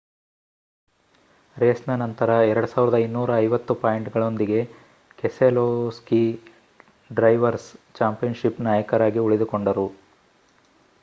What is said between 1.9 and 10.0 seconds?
ನಂತರ 2,250 ಪಾಯಿಂಟ್‌ಗಳೊಂದಿಗೆ Keselowski drivers championship ನಾಯಕರಾಗಿ ಉಳಿದುಕೊಂಡರು